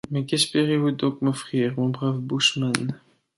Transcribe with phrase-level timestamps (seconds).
[0.09, 2.73] Mais qu’espérez-vous donc m’offrir, mon brave bushman?